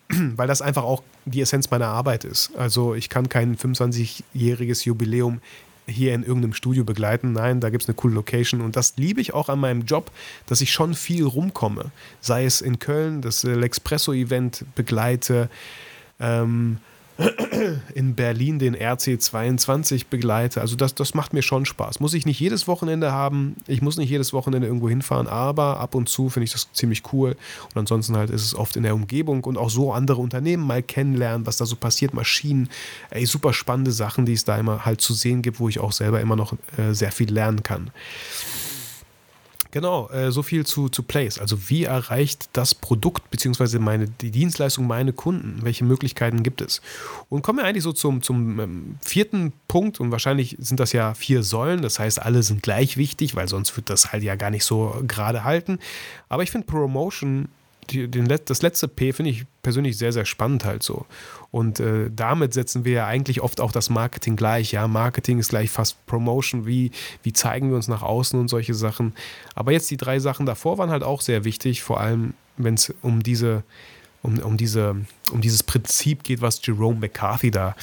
[0.37, 2.55] weil das einfach auch die Essenz meiner Arbeit ist.
[2.57, 5.41] Also ich kann kein 25-jähriges Jubiläum
[5.87, 7.33] hier in irgendeinem Studio begleiten.
[7.33, 8.61] Nein, da gibt es eine coole Location.
[8.61, 10.11] Und das liebe ich auch an meinem Job,
[10.47, 11.91] dass ich schon viel rumkomme.
[12.21, 15.49] Sei es in Köln, das L'Expresso-Event begleite,
[16.21, 16.79] ähm,
[17.95, 20.61] in Berlin den RC22 begleite.
[20.61, 22.01] Also das, das macht mir schon Spaß.
[22.01, 23.57] Muss ich nicht jedes Wochenende haben.
[23.67, 27.03] Ich muss nicht jedes Wochenende irgendwo hinfahren, aber ab und zu finde ich das ziemlich
[27.13, 27.37] cool.
[27.75, 30.83] Und ansonsten halt ist es oft in der Umgebung und auch so andere Unternehmen mal
[30.83, 32.69] kennenlernen, was da so passiert, Maschinen,
[33.11, 35.93] ey, super spannende Sachen, die es da immer halt zu sehen gibt, wo ich auch
[35.93, 37.91] selber immer noch äh, sehr viel lernen kann.
[39.73, 41.39] Genau, äh, so viel zu, zu Place.
[41.39, 44.07] Also wie erreicht das Produkt bzw.
[44.21, 45.61] Die Dienstleistung meine Kunden?
[45.63, 46.83] Welche Möglichkeiten gibt es?
[47.31, 51.15] Und kommen wir eigentlich so zum, zum ähm, vierten Punkt und wahrscheinlich sind das ja
[51.15, 54.51] vier Säulen, das heißt alle sind gleich wichtig, weil sonst wird das halt ja gar
[54.51, 55.79] nicht so gerade halten.
[56.29, 57.49] Aber ich finde Promotion
[57.91, 61.07] die, den, das letzte P finde ich persönlich sehr, sehr spannend halt so.
[61.51, 64.73] Und äh, damit setzen wir ja eigentlich oft auch das Marketing gleich.
[64.73, 66.67] Ja, Marketing ist gleich fast Promotion.
[66.67, 66.91] Wie,
[67.23, 69.15] wie zeigen wir uns nach außen und solche Sachen.
[69.55, 72.93] Aber jetzt die drei Sachen davor waren halt auch sehr wichtig, vor allem wenn es
[73.03, 73.63] um diese,
[74.23, 74.97] um, um, diese,
[75.31, 77.77] um dieses Prinzip geht, was Jerome McCarthy da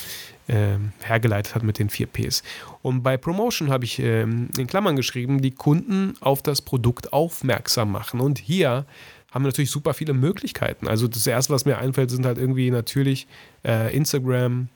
[0.47, 2.43] äh, hergeleitet hat mit den vier Ps.
[2.81, 7.91] Und bei Promotion habe ich äh, in Klammern geschrieben, die Kunden auf das Produkt aufmerksam
[7.91, 8.19] machen.
[8.19, 8.85] Und hier
[9.31, 10.87] haben wir natürlich super viele Möglichkeiten.
[10.87, 13.27] Also das Erste, was mir einfällt, sind halt irgendwie natürlich
[13.65, 14.69] äh, Instagram,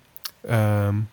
[0.45, 1.07] ähm,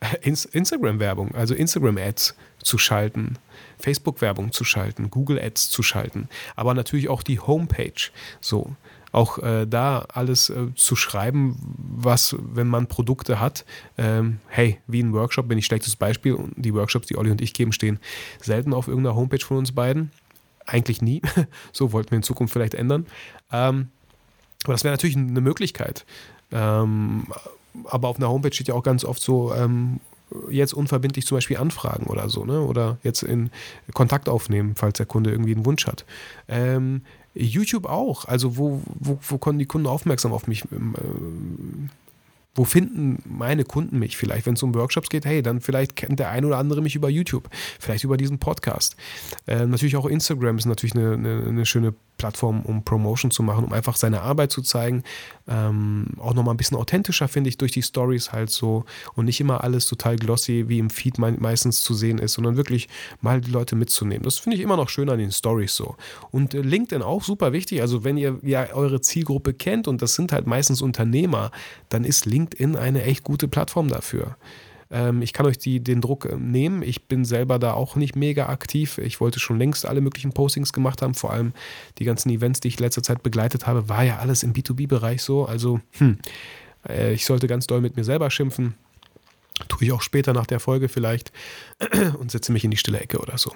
[0.22, 3.38] Instagram-Werbung, also Instagram-Ads zu schalten,
[3.78, 8.10] Facebook-Werbung zu schalten, Google-Ads zu schalten, aber natürlich auch die Homepage.
[8.40, 8.76] So,
[9.12, 13.64] auch äh, da alles äh, zu schreiben, was, wenn man Produkte hat,
[13.98, 16.32] ähm, hey, wie ein Workshop, bin ich schlechtes Beispiel.
[16.32, 18.00] Und die Workshops, die Olli und ich geben, stehen
[18.40, 20.10] selten auf irgendeiner Homepage von uns beiden.
[20.66, 21.22] Eigentlich nie.
[21.72, 23.06] so wollten wir in Zukunft vielleicht ändern.
[23.50, 23.88] Ähm,
[24.64, 26.04] aber das wäre natürlich eine Möglichkeit.
[26.52, 27.26] Ähm,
[27.84, 30.00] aber auf einer Homepage steht ja auch ganz oft so, ähm,
[30.50, 32.60] jetzt unverbindlich zum Beispiel anfragen oder so, ne?
[32.60, 33.50] Oder jetzt in
[33.92, 36.04] Kontakt aufnehmen, falls der Kunde irgendwie einen Wunsch hat.
[36.48, 37.02] Ähm,
[37.34, 38.26] YouTube auch.
[38.26, 40.64] Also wo, wo, wo kommen die Kunden aufmerksam auf mich?
[42.52, 45.24] Ähm, wo finden meine Kunden mich vielleicht, wenn es um Workshops geht?
[45.24, 47.48] Hey, dann vielleicht kennt der ein oder andere mich über YouTube,
[47.80, 48.96] vielleicht über diesen Podcast.
[49.46, 53.64] Äh, natürlich auch Instagram ist natürlich eine, eine, eine schöne Plattform, um Promotion zu machen,
[53.64, 55.02] um einfach seine Arbeit zu zeigen.
[55.48, 58.84] Ähm, auch nochmal ein bisschen authentischer, finde ich, durch die Stories halt so
[59.14, 62.88] und nicht immer alles total glossy, wie im Feed meistens zu sehen ist, sondern wirklich
[63.22, 64.22] mal die Leute mitzunehmen.
[64.22, 65.96] Das finde ich immer noch schön an den Stories so.
[66.30, 67.80] Und äh, LinkedIn auch super wichtig.
[67.80, 71.50] Also, wenn ihr ja eure Zielgruppe kennt und das sind halt meistens Unternehmer,
[71.88, 72.41] dann ist LinkedIn
[72.76, 74.36] eine echt gute Plattform dafür.
[74.92, 76.82] Ähm, ich kann euch die, den Druck ähm, nehmen.
[76.82, 78.98] Ich bin selber da auch nicht mega aktiv.
[78.98, 81.14] Ich wollte schon längst alle möglichen Postings gemacht haben.
[81.14, 81.52] Vor allem
[81.98, 85.46] die ganzen Events, die ich letzter Zeit begleitet habe, war ja alles im B2B-Bereich so.
[85.46, 86.18] Also, hm,
[86.88, 88.74] äh, ich sollte ganz doll mit mir selber schimpfen.
[89.68, 91.32] Tue ich auch später nach der Folge vielleicht
[92.18, 93.52] und setze mich in die stille Ecke oder so.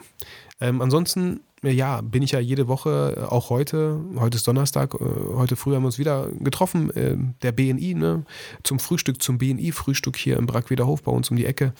[0.61, 4.99] Ähm, ansonsten, ja, bin ich ja jede Woche, äh, auch heute, heute ist Donnerstag, äh,
[5.35, 8.25] heute früh haben wir uns wieder getroffen, äh, der BNI, ne,
[8.63, 11.73] zum Frühstück, zum BNI-Frühstück hier im Brackweder Hof bei uns um die Ecke.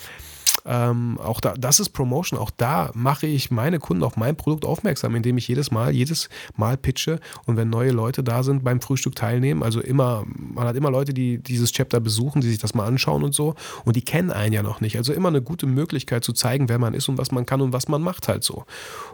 [0.65, 2.39] Ähm, auch da, das ist Promotion.
[2.39, 6.29] Auch da mache ich meine Kunden auf mein Produkt aufmerksam, indem ich jedes Mal, jedes
[6.57, 9.63] Mal pitche und wenn neue Leute da sind, beim Frühstück teilnehmen.
[9.63, 13.23] Also immer, man hat immer Leute, die dieses Chapter besuchen, die sich das mal anschauen
[13.23, 13.55] und so.
[13.85, 14.97] Und die kennen einen ja noch nicht.
[14.97, 17.73] Also immer eine gute Möglichkeit zu zeigen, wer man ist und was man kann und
[17.73, 18.65] was man macht halt so.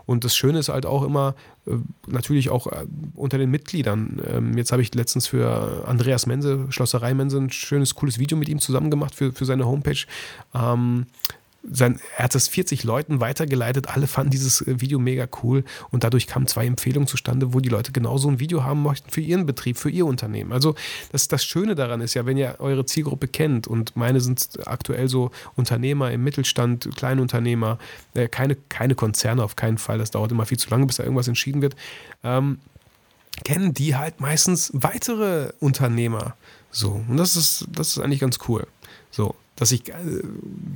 [0.06, 1.34] Und das Schöne ist halt auch immer,
[1.66, 1.72] äh,
[2.06, 4.20] natürlich auch äh, unter den Mitgliedern.
[4.26, 8.48] Ähm, jetzt habe ich letztens für Andreas Mense, Schlosserei Mense, ein schönes, cooles Video mit
[8.48, 10.04] ihm zusammen gemacht für, für seine Homepage.
[10.54, 11.06] Ähm,
[11.62, 16.04] sein, er hat das 40 Leuten weitergeleitet, alle fanden dieses äh, Video mega cool und
[16.04, 19.20] dadurch kamen zwei Empfehlungen zustande, wo die Leute genau so ein Video haben möchten für
[19.20, 20.52] ihren Betrieb, für ihr Unternehmen.
[20.52, 20.74] Also
[21.12, 25.08] das, das Schöne daran ist ja, wenn ihr eure Zielgruppe kennt und meine sind aktuell
[25.08, 27.78] so Unternehmer im Mittelstand, Kleinunternehmer,
[28.14, 31.04] äh, keine, keine Konzerne auf keinen Fall, das dauert immer viel zu lange, bis da
[31.04, 31.76] irgendwas entschieden wird,
[32.24, 32.58] ähm,
[33.44, 36.36] kennen die halt meistens weitere Unternehmer.
[36.70, 38.66] So, und das ist, das ist eigentlich ganz cool.
[39.10, 39.94] So, dass ich äh,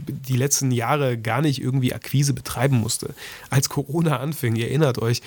[0.07, 3.15] die letzten Jahre gar nicht irgendwie Akquise betreiben musste.
[3.51, 5.23] Als Corona anfing, ihr erinnert euch,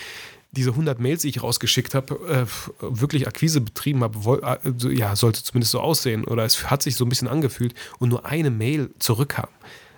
[0.51, 2.45] diese 100 Mails, die ich rausgeschickt habe, äh,
[2.81, 7.05] wirklich Akquise betrieben habe, äh, ja, sollte zumindest so aussehen oder es hat sich so
[7.05, 9.49] ein bisschen angefühlt und nur eine Mail zurückkam.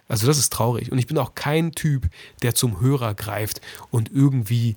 [0.07, 2.09] Also das ist traurig und ich bin auch kein Typ,
[2.41, 3.61] der zum Hörer greift
[3.91, 4.75] und irgendwie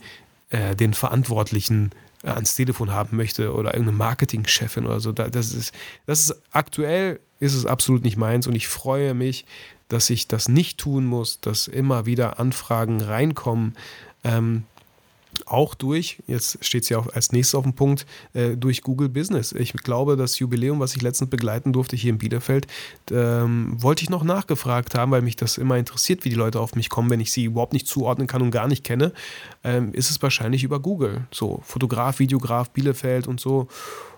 [0.51, 1.91] äh, den Verantwortlichen
[2.25, 5.13] ans Telefon haben möchte oder irgendeine Marketingchefin oder so.
[5.13, 5.75] Das ist,
[6.07, 9.45] das ist aktuell ist es absolut nicht meins und ich freue mich,
[9.89, 13.75] dass ich das nicht tun muss, dass immer wieder Anfragen reinkommen.
[14.23, 14.65] Ähm,
[15.47, 19.09] auch durch, jetzt steht es ja auch als nächstes auf dem Punkt, äh, durch Google
[19.09, 19.53] Business.
[19.53, 22.67] Ich glaube, das Jubiläum, was ich letztens begleiten durfte hier in Bielefeld,
[23.11, 26.75] ähm, wollte ich noch nachgefragt haben, weil mich das immer interessiert, wie die Leute auf
[26.75, 29.13] mich kommen, wenn ich sie überhaupt nicht zuordnen kann und gar nicht kenne,
[29.63, 31.27] ähm, ist es wahrscheinlich über Google.
[31.31, 33.69] So, Fotograf, Videograf, Bielefeld und so.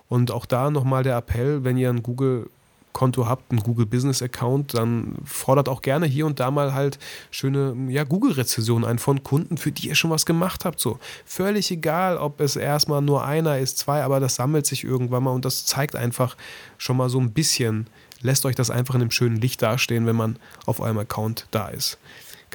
[0.09, 2.49] Und auch da nochmal der Appell, wenn ihr ein Google
[2.97, 6.97] Konto habt, einen Google Business Account, dann fordert auch gerne hier und da mal halt
[7.29, 10.79] schöne ja, Google-Rezessionen ein von Kunden, für die ihr schon was gemacht habt.
[10.79, 15.21] So völlig egal, ob es erstmal nur einer ist, zwei, aber das sammelt sich irgendwann
[15.21, 16.35] mal und das zeigt einfach
[16.79, 17.85] schon mal so ein bisschen,
[18.21, 21.67] lässt euch das einfach in einem schönen Licht dastehen, wenn man auf eurem Account da
[21.67, 21.99] ist.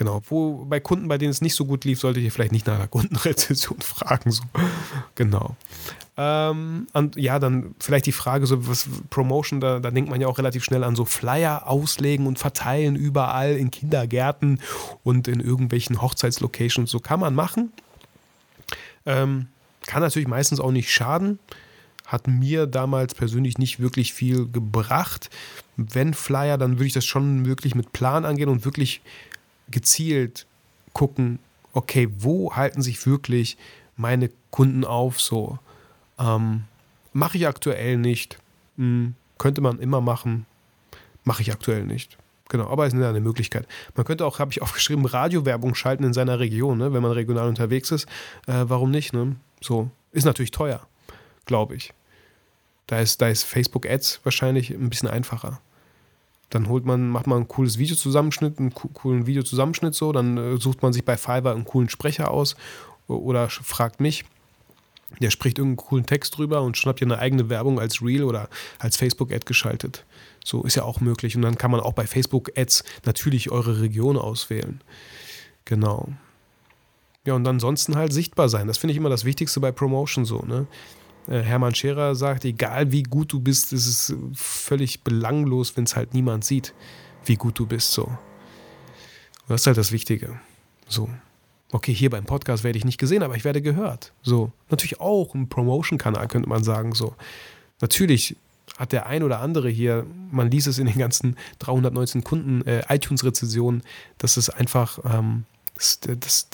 [0.02, 2.66] Genau, wo bei Kunden, bei denen es nicht so gut lief, solltet ihr vielleicht nicht
[2.66, 4.32] nach der Kundenrezession fragen.
[4.32, 4.42] So.
[5.14, 5.54] Genau.
[6.16, 10.26] Ähm, und ja, dann vielleicht die Frage, so was Promotion, da, da denkt man ja
[10.26, 14.60] auch relativ schnell an so Flyer auslegen und verteilen überall in Kindergärten
[15.04, 16.90] und in irgendwelchen Hochzeitslocations.
[16.90, 17.72] So kann man machen.
[19.06, 19.46] Ähm,
[19.86, 21.38] kann natürlich meistens auch nicht schaden.
[22.06, 25.30] Hat mir damals persönlich nicht wirklich viel gebracht.
[25.76, 29.00] Wenn Flyer, dann würde ich das schon wirklich mit Plan angehen und wirklich
[29.72, 30.46] gezielt
[30.92, 31.40] gucken,
[31.72, 33.56] okay, wo halten sich wirklich
[33.96, 35.20] meine Kunden auf?
[35.20, 35.58] So,
[36.18, 36.64] ähm,
[37.12, 38.38] Mache ich aktuell nicht.
[38.76, 40.46] Hm, könnte man immer machen.
[41.24, 42.16] Mache ich aktuell nicht.
[42.48, 43.66] Genau, aber es ist eine Möglichkeit.
[43.94, 46.92] Man könnte auch, habe ich aufgeschrieben, Radiowerbung schalten in seiner Region, ne?
[46.92, 48.06] wenn man regional unterwegs ist.
[48.46, 49.12] Äh, warum nicht?
[49.12, 49.37] Ne?
[49.61, 50.87] So, Ist natürlich teuer,
[51.46, 51.92] glaube ich.
[52.87, 55.61] Da ist, da ist Facebook Ads wahrscheinlich ein bisschen einfacher.
[56.52, 60.82] Dann holt man, macht man ein cooles Videozusammenschnitt, einen coolen Videozusammenschnitt so, dann äh, sucht
[60.82, 62.56] man sich bei Fiverr einen coolen Sprecher aus
[63.06, 64.24] oder fragt mich.
[65.20, 68.24] Der spricht irgendeinen coolen Text drüber und schon habt ihr eine eigene Werbung als Reel
[68.24, 70.04] oder als Facebook-Ad geschaltet.
[70.44, 71.36] So ist ja auch möglich.
[71.36, 74.82] Und dann kann man auch bei Facebook-Ads natürlich eure Region auswählen.
[75.64, 76.08] Genau.
[77.24, 78.66] Ja, und ansonsten halt sichtbar sein.
[78.66, 80.40] Das finde ich immer das Wichtigste bei Promotion so.
[80.40, 80.66] Ne?
[81.28, 85.96] Äh, Hermann Scherer sagt, egal wie gut du bist, ist es völlig belanglos, wenn es
[85.96, 86.74] halt niemand sieht,
[87.24, 87.92] wie gut du bist.
[87.92, 88.11] So.
[89.48, 90.40] das ist halt das Wichtige.
[90.88, 91.08] So.
[91.70, 94.12] Okay, hier beim Podcast werde ich nicht gesehen, aber ich werde gehört.
[94.22, 94.52] So.
[94.68, 96.92] Natürlich auch ein Promotion-Kanal, könnte man sagen.
[96.94, 97.14] So.
[97.80, 98.37] Natürlich
[98.76, 102.82] hat der ein oder andere hier, man liest es in den ganzen 319 Kunden äh,
[102.88, 103.82] iTunes-Rezensionen,
[104.18, 106.48] dass es einfach, ähm, das, das,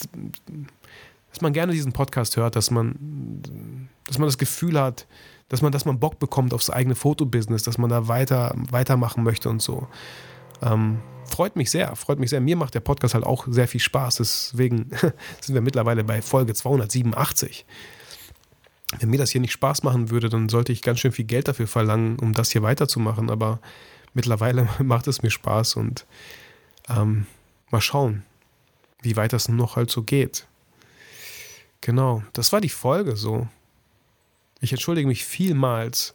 [1.29, 5.07] dass man gerne diesen Podcast hört, dass man, dass man das Gefühl hat,
[5.49, 9.49] dass man, dass man Bock bekommt aufs eigene Fotobusiness, dass man da weiter, weitermachen möchte
[9.49, 9.87] und so.
[10.61, 12.41] Ähm, freut mich sehr, freut mich sehr.
[12.41, 14.17] Mir macht der Podcast halt auch sehr viel Spaß.
[14.17, 14.89] Deswegen
[15.41, 17.65] sind wir mittlerweile bei Folge 287.
[18.99, 21.47] Wenn mir das hier nicht Spaß machen würde, dann sollte ich ganz schön viel Geld
[21.47, 23.29] dafür verlangen, um das hier weiterzumachen.
[23.29, 23.59] Aber
[24.13, 26.05] mittlerweile macht es mir Spaß und
[26.89, 27.25] ähm,
[27.71, 28.23] mal schauen,
[29.01, 30.45] wie weit das noch halt so geht.
[31.81, 33.47] Genau, das war die Folge so.
[34.61, 36.13] Ich entschuldige mich vielmals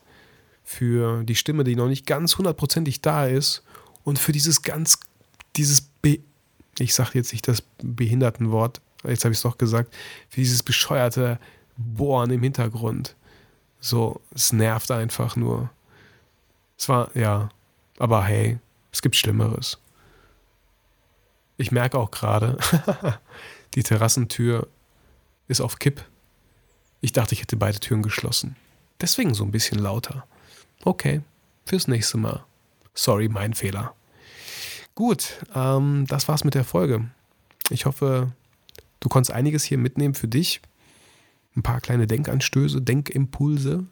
[0.63, 3.63] für die Stimme, die noch nicht ganz hundertprozentig da ist
[4.03, 4.99] und für dieses ganz,
[5.57, 6.21] dieses, Be
[6.79, 9.95] ich sage jetzt nicht das Behindertenwort, jetzt habe ich es doch gesagt,
[10.29, 11.39] für dieses bescheuerte
[11.77, 13.15] Bohren im Hintergrund.
[13.81, 15.71] So, es nervt einfach nur.
[16.79, 17.51] Es war, ja,
[17.99, 18.59] aber hey,
[18.91, 19.79] es gibt Schlimmeres.
[21.57, 22.59] Ich merke auch gerade,
[23.75, 24.69] die Terrassentür
[25.49, 26.05] ist auf Kipp.
[27.01, 28.57] Ich dachte, ich hätte beide Türen geschlossen.
[29.01, 30.27] Deswegen so ein bisschen lauter.
[30.85, 31.21] Okay,
[31.67, 32.45] fürs nächste Mal.
[32.95, 33.95] Sorry, mein Fehler.
[34.95, 37.11] Gut, ähm, das war's mit der Folge.
[37.71, 38.33] Ich hoffe,
[39.01, 40.61] du konntest einiges hier mitnehmen für dich.
[41.57, 43.85] Ein paar kleine Denkanstöße, Denkimpulse.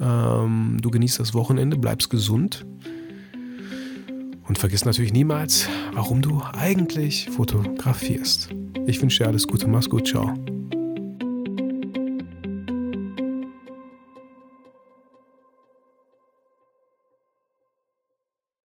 [0.00, 2.64] Ähm, du genießt das Wochenende, bleibst gesund.
[4.48, 8.48] Und vergiss natürlich niemals, warum du eigentlich fotografierst.
[8.86, 10.34] Ich wünsche dir alles Gute, mach's gut, ciao.